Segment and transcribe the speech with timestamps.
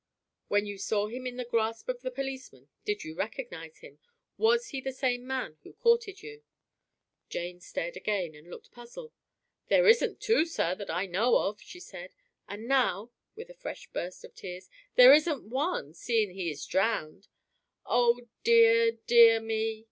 [0.47, 3.99] "When you saw him in the grasp of the policeman did you recognize him?
[4.35, 6.41] Was he the same man who courted you?"
[7.29, 9.13] Jane stared again and looked puzzled.
[9.67, 12.15] "There isn't two, sir, that I know of," she said;
[12.49, 17.27] "and now," with a fresh burst of tears, "there isn't one, seeing he is drowned.
[17.85, 19.79] Oh dear, dear me.